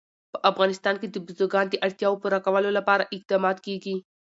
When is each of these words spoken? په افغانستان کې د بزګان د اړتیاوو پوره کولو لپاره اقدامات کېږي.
په 0.33 0.37
افغانستان 0.51 0.95
کې 1.01 1.07
د 1.09 1.17
بزګان 1.27 1.65
د 1.69 1.75
اړتیاوو 1.85 2.21
پوره 2.21 2.39
کولو 2.45 2.69
لپاره 2.77 3.09
اقدامات 3.15 3.57
کېږي. 3.65 3.95